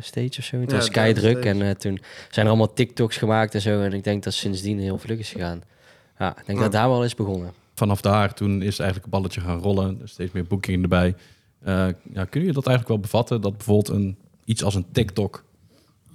[0.00, 0.60] stage of zo.
[0.60, 1.98] Het Ja, was druk en eh, toen
[2.30, 3.80] zijn er allemaal TikToks gemaakt en zo.
[3.82, 5.62] En ik denk dat sindsdien heel vlug is gegaan.
[6.18, 6.64] Ja, ik denk Ja.
[6.64, 7.52] dat daar wel is begonnen.
[7.74, 9.98] Vanaf daar, toen is eigenlijk een balletje gaan rollen.
[10.02, 11.14] Er steeds meer boekingen erbij.
[11.62, 13.40] Eh, ja, kun je dat eigenlijk wel bevatten?
[13.40, 15.44] Dat bijvoorbeeld een, iets als een TikTok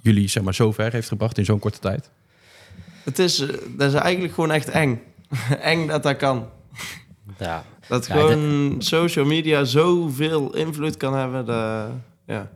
[0.04, 2.10] jullie zeg maar, zo ver heeft gebracht in zo'n korte tijd?
[3.04, 5.00] Het is, eh, dat is eigenlijk gewoon echt eng.
[5.60, 6.48] eng dat dat kan.
[7.38, 11.46] Ja, Dat Ja, gewoon social media zoveel invloed kan hebben.
[11.46, 11.90] Dat,
[12.26, 12.50] ja.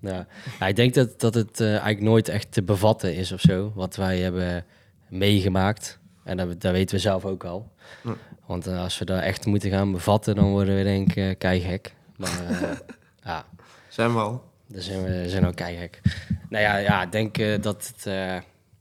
[0.00, 0.26] Ja.
[0.60, 3.72] Ja, ik denk dat, dat het eh, eigenlijk nooit echt te bevatten is of zo,
[3.74, 4.64] wat wij hebben
[5.08, 5.98] meegemaakt.
[6.24, 7.72] En dat, dat weten we zelf ook al.
[8.04, 8.14] Ja.
[8.46, 11.34] Want eh, als we daar echt moeten gaan bevatten, dan worden we denk ik uh,
[11.38, 11.94] keigek.
[12.16, 12.68] Maar eh,
[13.24, 13.44] ja,
[13.88, 14.44] Zijn we al.
[14.66, 16.00] dan zijn we zijn ook keigek.
[16.48, 18.36] Nou ja, ja ik denk eh, dat het eh,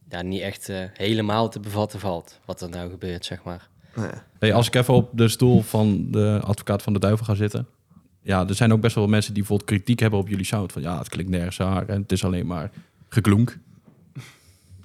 [0.10, 3.68] ja, niet echt helemaal te bevatten valt, wat er nou gebeurt, zeg maar.
[3.96, 4.24] Ja.
[4.40, 7.68] Hey, als ik even op de stoel van de advocaat van de duivel ga zitten.
[8.22, 10.72] Ja, er zijn ook best wel mensen die bijvoorbeeld kritiek hebben op jullie sound.
[10.72, 12.72] Van ja, het klinkt nergens haar en het is alleen maar
[13.10, 13.58] geklonk.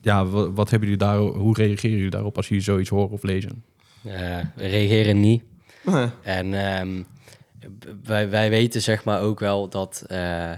[0.00, 3.22] Ja, wat, wat hebben jullie daar, hoe reageren jullie daarop als jullie zoiets horen of
[3.22, 3.64] lezen?
[4.04, 5.42] Eh, we reageren niet.
[6.22, 7.06] En ehm, b-
[8.04, 10.04] wij, wij weten zeg maar ook wel dat...
[10.06, 10.52] eh,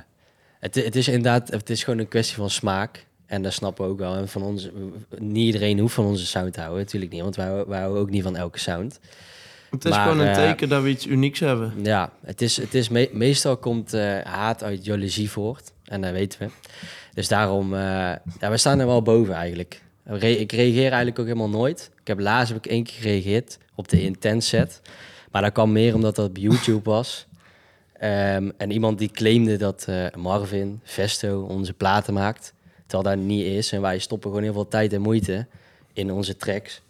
[0.61, 3.07] het, het is inderdaad, het is gewoon een kwestie van smaak.
[3.27, 4.15] En dat snappen we ook wel.
[4.17, 4.69] En van ons,
[5.19, 7.23] niet iedereen hoeft van onze sound te houden, natuurlijk niet.
[7.23, 9.01] Want wij, wij houden ook niet van elke sound.
[9.71, 11.73] Het is Maar, gewoon een eh, teken dat we iets unieks hebben.
[11.83, 15.73] Ja, het is, het is me- meestal komt eh, haat uit jaloezie voort.
[15.85, 16.49] En dat weten we.
[17.15, 19.83] Dus daarom, ja, we staan er wel boven eigenlijk.
[20.05, 21.91] Re- ik reageer eigenlijk ook helemaal nooit.
[22.01, 24.81] Ik heb laatst heb ik één keer gereageerd op de intense set.
[25.31, 27.27] Maar dat kwam meer omdat dat op YouTube was.
[27.93, 32.55] Ehm, en iemand die claimde dat eh, Marvin, Vesto, onze platen maakt.
[32.87, 33.73] Terwijl dat niet is.
[33.73, 35.47] En wij stoppen gewoon heel veel tijd en moeite
[35.93, 36.83] in onze tracks.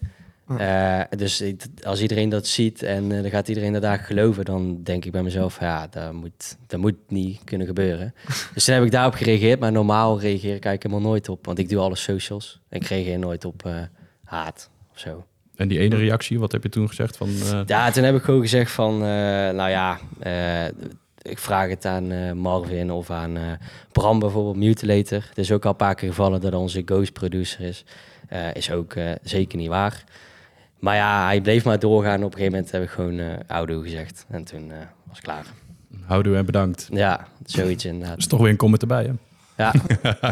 [0.59, 1.42] Eh, dus
[1.83, 5.12] als iedereen dat ziet en eh, dan gaat iedereen dat daar geloven, dan denk ik
[5.12, 8.14] bij mezelf, ja, dat moet, dat moet niet kunnen gebeuren.
[8.55, 11.59] dus toen heb ik daarop gereageerd, maar normaal reageer ik eigenlijk helemaal nooit op, want
[11.59, 13.70] ik doe alle socials en ik reageer nooit op
[14.24, 15.24] haat of zo.
[15.59, 17.16] En die ene reactie, wat heb je toen gezegd?
[17.16, 19.09] Van, eh, Ja, toen heb ik gewoon gezegd van, eh,
[19.51, 20.66] nou ja, eh,
[21.23, 23.38] ik vraag het aan Marvin of aan
[23.92, 25.25] Bram bijvoorbeeld, Mutilator.
[25.29, 27.85] Het is ook al een paar keer gevallen dat onze ghost producer is.
[28.53, 30.05] Is ook zeker niet waar.
[30.79, 32.25] Maar ja, hij bleef maar doorgaan.
[32.25, 34.27] Op een gegeven moment heb ik gewoon oudo gezegd.
[34.29, 34.73] En toen
[35.09, 35.47] was klaar.
[36.05, 36.88] houdoe en bedankt.
[36.92, 38.18] Ja, zoiets inderdaad.
[38.18, 39.12] is toch weer een comment erbij, hè?
[39.59, 39.75] Ja,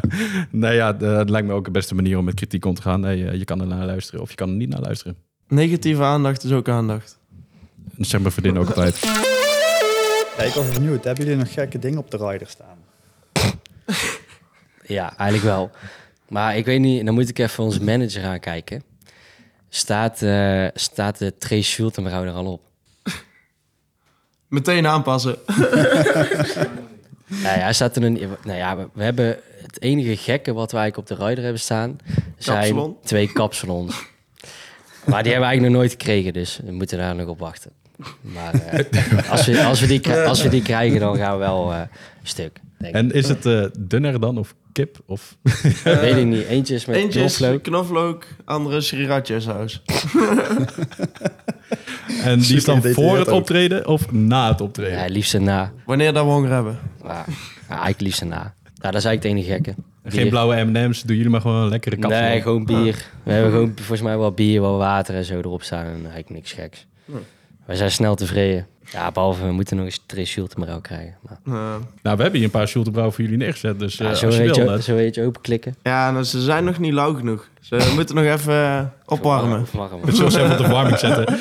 [0.51, 3.01] nee, ja, dat lijkt me ook de beste manier om met kritiek om te gaan.
[3.01, 5.17] Nee, eh, je kan er naar luisteren of je kan er niet naar luisteren.
[5.49, 7.19] Negatieve aandacht is ook aandacht.
[7.77, 8.99] Dat zeggen mijn vriendin ook altijd.
[10.37, 12.79] Ja, ik was benieuwd, hebben jullie nog gekke dingen op de rider staan?
[14.83, 15.71] ja, eigenlijk wel.
[16.29, 18.83] Maar ik weet niet, dan moet ik even onze manager aankijken.
[19.69, 22.63] Staat, eh, staat de Trace Schultenbrouw er al op?
[24.49, 25.37] Meteen aanpassen.
[27.27, 28.19] Nou ja, hij staat er een.
[28.45, 31.63] Nou ja, we, we hebben het enige gekke wat wij eigenlijk op de rider hebben
[31.63, 31.99] staan.
[32.39, 32.97] Zijn Kapsalon.
[33.05, 33.95] twee kapsalons.
[35.05, 37.71] maar die hebben we eigenlijk nog nooit gekregen, dus we moeten daar nog op wachten.
[38.21, 41.73] Maar eh, als, we, als, we die, als we die krijgen, dan gaan we wel
[41.73, 41.81] eh,
[42.23, 42.61] stuk.
[42.79, 43.01] Denk ik.
[43.01, 44.99] En is het eh, dunner dan of kip?
[45.07, 45.37] Of...
[45.85, 46.47] Weet ik niet.
[46.47, 47.63] Eentje is met Eentje is knoflook.
[47.63, 49.83] knoflook, andere sriracha saus.
[52.25, 54.99] En die is dan voor het optreden of na het optreden?
[54.99, 55.73] Ja, liefst na.
[55.85, 56.79] Wanneer dat we honger hebben.
[57.05, 57.25] Ja,
[57.69, 58.29] eigenlijk liefst na.
[58.29, 59.75] Nou, dat is eigenlijk het enige gekke.
[60.05, 62.21] Geen blauwe M&M's, doen jullie maar gewoon een lekkere kapsel.
[62.21, 63.07] Nee, gewoon bier.
[63.23, 65.85] We hebben gewoon volgens mij wel bier, wel water en zo erop staan.
[65.85, 66.87] En eigenlijk niks geks.
[67.67, 68.67] We zijn snel tevreden.
[68.93, 71.15] Ja, behalve we moeten nog eens Trace Schultenbrouw krijgen.
[71.23, 71.39] Maar,
[72.03, 73.79] Nou, we hebben hier een paar Schultebrouw voor jullie neergezet.
[73.79, 74.85] Dus eh, ja, zo, als je weet wil, je, net.
[74.85, 75.75] zo weet je openklikken.
[75.83, 77.49] ja, nou, ze zijn nog niet lauw genoeg.
[77.61, 79.67] Ze moeten nog even eh, opwarmen.
[80.07, 81.39] Zullen ze even op de verwarming zetten.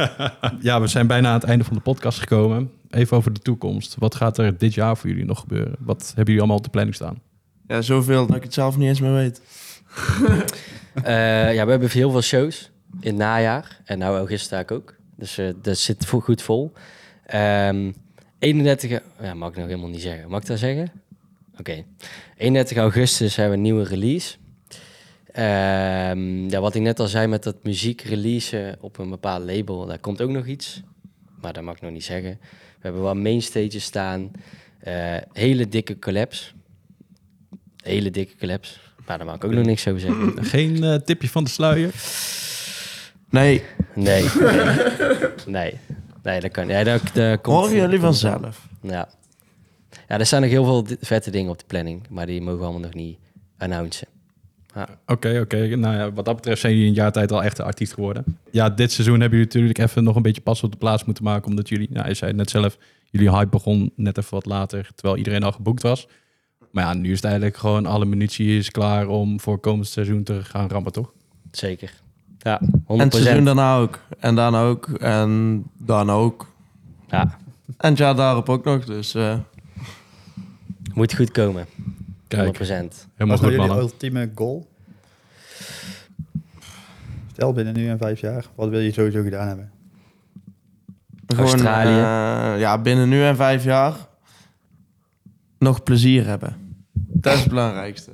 [0.68, 2.70] ja, we zijn bijna aan het einde van de podcast gekomen.
[2.90, 3.96] Even over de toekomst.
[3.98, 5.74] Wat gaat er dit jaar voor jullie nog gebeuren?
[5.78, 7.20] Wat hebben jullie allemaal op de planning staan?
[7.66, 9.40] Ja, zoveel dat ik het zelf niet eens meer weet.
[11.02, 13.80] Eh, ja, we hebben heel veel shows in het najaar.
[13.84, 14.94] En nou augustus ook.
[15.16, 16.72] Dus eh, dat zit goed vol.
[17.26, 17.92] Ehm
[18.38, 19.00] 31...
[19.20, 20.28] Ja, mag ik nog helemaal niet zeggen.
[20.28, 20.92] Mag ik dat zeggen?
[21.58, 21.84] Oké.
[22.36, 24.36] 31 augustus hebben we een nieuwe release.
[25.32, 29.86] Ehm, ja, wat ik net al zei met dat muziek releasen op een bepaald label,
[29.86, 30.82] daar komt ook nog iets.
[31.40, 32.38] Maar dat mag ik nog niet zeggen.
[32.40, 34.30] We hebben wel mainstages staan.
[34.78, 36.54] Eh, hele dikke collabs.
[37.76, 38.80] Hele dikke collabs.
[39.06, 40.44] Maar daar mag ik ook nog niks over zeggen.
[40.44, 41.90] Geen eh, tipje van de sluier?
[43.32, 43.62] Nee,
[43.94, 44.22] Nee.
[44.22, 44.28] Nee.
[45.46, 45.78] nee.
[46.22, 46.76] Nee, dat kan niet.
[46.76, 48.68] Ja, dat, dat komt, horen jullie vanzelf.
[48.82, 49.08] Ja.
[50.08, 52.64] Ja, er staan nog heel veel vette dingen op de planning, maar die mogen we
[52.64, 53.18] allemaal nog niet
[53.58, 54.08] announcen.
[55.06, 55.76] Oké, oké.
[55.76, 57.92] Nou ja, wat dat betreft zijn jullie in een jaar tijd al echt een artiest
[57.92, 58.38] geworden.
[58.50, 61.24] Ja, dit seizoen hebben jullie natuurlijk even nog een beetje pas op de plaats moeten
[61.24, 61.50] maken.
[61.50, 62.78] Omdat jullie, nou, je zei het net zelf,
[63.10, 64.88] jullie hype begon net even wat later.
[64.94, 66.08] Terwijl iedereen al geboekt was.
[66.70, 70.22] Maar ja, nu is het eigenlijk gewoon alle munitie is klaar om voor komend seizoen
[70.22, 71.12] te gaan rampen, toch?
[71.50, 72.01] Zeker.
[72.42, 72.66] Ja, 100%.
[72.86, 73.98] En het seizoen daarna ook.
[74.18, 74.88] En dan ook.
[74.88, 76.50] En dan ook.
[77.08, 77.38] Ja,
[77.76, 78.84] En het jaar daarop ook nog.
[78.84, 79.38] Dus eh,
[80.94, 81.66] moet goed komen.
[81.66, 81.68] 100%.
[82.28, 83.78] Kijk, Wat helemaal is goed, jullie mannen.
[83.78, 84.68] ultieme goal?
[87.32, 89.70] Stel binnen nu en vijf jaar, wat wil je sowieso gedaan hebben?
[91.26, 92.54] gewoon, Australië.
[92.54, 93.94] eh, ja, binnen nu en vijf jaar
[95.58, 96.56] nog plezier hebben.
[96.92, 98.10] Dat is het belangrijkste.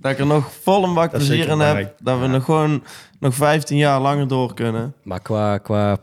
[0.00, 1.48] Dat ik er nog vol een bak plezier in heb.
[1.58, 1.92] belangrijk.
[2.02, 2.30] Dat we Ja.
[2.30, 2.82] nog gewoon
[3.20, 4.94] nog 15 jaar langer door kunnen.
[5.02, 5.96] Maar qua, qua,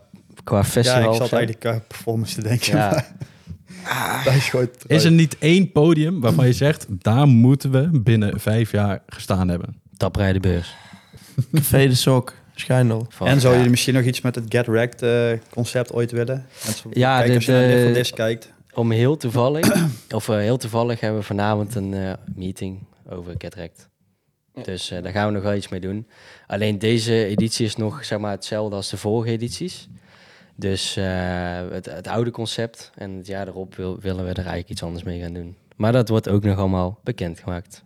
[0.43, 1.01] qua Ja, festival...
[1.01, 2.77] ik of zat eigenlijk qua performance te denken.
[2.77, 3.05] Ja.
[3.83, 7.99] maar dat is te Is er niet één podium waarvan je zegt, daar moeten we
[8.01, 9.75] binnen vijf jaar gestaan hebben?
[9.97, 10.75] Taprij de beurs.
[11.53, 13.05] Café de Sok, Schijndel.
[13.09, 13.55] Van- En zou ja.
[13.55, 16.45] jullie misschien nog iets met het Get Wrecked eh, concept ooit willen?
[16.65, 18.51] Mensen, Ja, kijk, als je dit, naar de eh, Infolis kijkt.
[18.73, 19.73] Om heel toevallig,
[20.15, 23.89] of eh, heel toevallig hebben we vanavond een eh, meeting over Catract.
[24.63, 26.07] Dus eh, daar gaan we nog wel iets mee doen.
[26.47, 29.87] Alleen deze editie is nog zeg maar, hetzelfde als de vorige edities.
[30.55, 31.05] Dus eh,
[31.71, 35.03] het, het oude concept en het jaar erop wil- willen we er eigenlijk iets anders
[35.03, 35.55] mee gaan doen.
[35.75, 37.83] Maar dat wordt ook nog allemaal bekendgemaakt.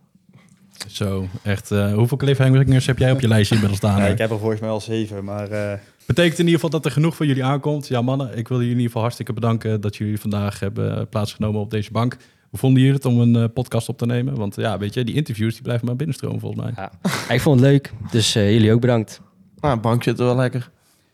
[0.88, 1.70] Zo, echt.
[1.70, 3.98] eh, hoeveel cliffhangers heb jij op je lijstje inmiddels staan?
[3.98, 6.84] Ja, ik heb er volgens mij al zeven, maar eh, Betekent in ieder geval dat
[6.84, 7.88] er genoeg voor jullie aankomt.
[7.88, 11.60] Ja, mannen, ik wil jullie in ieder geval hartstikke bedanken dat jullie vandaag hebben plaatsgenomen
[11.60, 12.16] op deze bank.
[12.52, 14.34] Hoe vonden jullie het om een eh, podcast op te nemen?
[14.34, 16.72] Want ja, weet je, die interviews die blijven maar binnenstromen volgens mij.
[16.76, 16.92] Ja.
[17.34, 19.20] Ik vond het leuk, dus eh, jullie ook bedankt.
[19.60, 20.70] Nou, bank zit er wel lekker.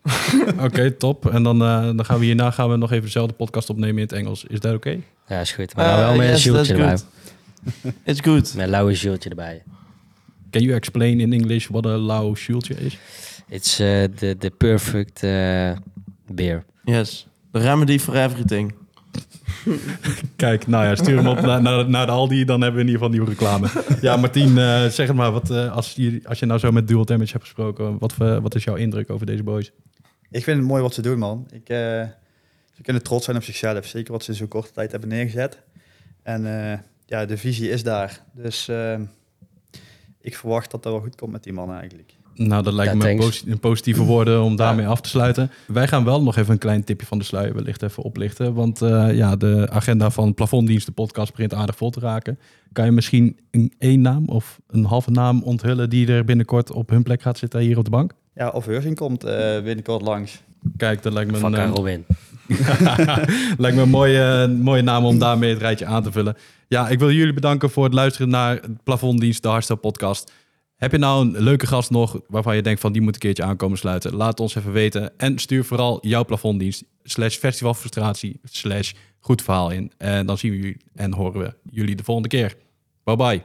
[0.67, 1.31] Oké, top.
[1.31, 4.03] En dan, eh, dan gaan we hierna gaan we nog even dezelfde podcast opnemen in
[4.03, 4.45] het Engels.
[4.45, 5.01] Is dat oké?
[5.29, 5.75] Ja, is goed.
[5.77, 6.99] Maar nou wel met een zieltje erbij.
[8.05, 8.55] It's good.
[8.55, 9.63] Met een lauwe zieltje erbij.
[10.51, 12.99] Can you explain in English what a lauw shultje is?
[13.49, 15.71] It's uh, the, the perfect uh,
[16.33, 16.65] beer.
[16.85, 17.27] Yes.
[17.53, 18.75] The remedy for everything.
[20.37, 23.09] Kijk, nou ja, stuur hem op naar, naar, de Aldi, dan hebben we in ieder
[23.09, 23.69] geval nieuwe reclame.
[24.01, 26.89] Ja, Martien, eh, zeg het maar, wat, eh, als, je, als je nou zo met
[26.89, 29.73] Dual Damage hebt gesproken, wat, voor- wat is jouw indruk over deze boys?
[30.31, 31.47] ik vind het mooi wat ze doen, man.
[31.51, 31.77] Ik, eh,
[32.73, 33.87] ze kunnen trots zijn op zichzelf.
[33.87, 35.59] Zeker wat ze in zo'n korte tijd hebben neergezet.
[36.23, 38.21] En eh, ja, de visie is daar.
[38.33, 39.01] Dus eh,
[40.21, 42.13] ik verwacht dat dat wel goed komt met die man eigenlijk.
[42.39, 45.51] Nou, dat lijkt Ja, me een positieve woorden om daarmee af te sluiten.
[45.67, 48.55] Wij gaan wel nog even een klein tipje van de sluier wellicht even oplichten.
[48.55, 52.39] Want eh, ja, de agenda van Plafonddienst, de podcast, begint aardig vol te raken.
[52.73, 56.91] Kan je misschien een één naam of een halve naam onthullen die er binnenkort op
[56.91, 58.13] hun plek gaat zitten hier op de bank?
[58.35, 60.43] Ja, of Heursing komt eh, binnenkort langs.
[60.77, 61.99] Kijk, dat lijkt me Van een, eh.
[63.59, 66.37] Lijkt me een mooie, mooie naam om daarmee het rijtje aan te vullen.
[66.69, 70.33] Ja, ik wil jullie bedanken voor het luisteren naar Plafonddienst, de Hardstyle podcast.
[70.79, 73.43] Heb je nou een leuke gast nog waarvan je denkt van die moet een keertje
[73.43, 74.15] aankomen sluiten?
[74.15, 75.19] Laat het ons even weten.
[75.19, 79.93] En stuur vooral jouw plafonddienst slash festivalfrustratie slash goed verhaal in.
[79.97, 82.55] En dan zien we jullie en horen we jullie de volgende keer.
[83.05, 83.43] Bye bye.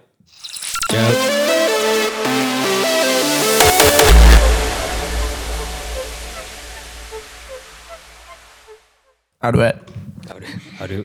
[9.37, 9.75] Houdoe.
[10.27, 10.47] Houdoe.
[10.77, 11.03] Houdoe.